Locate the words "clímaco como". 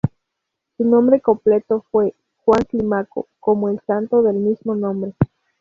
2.63-3.69